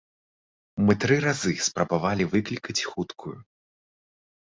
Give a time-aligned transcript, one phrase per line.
[0.85, 3.35] Мы тры разы спрабавалі выклікаць хуткую.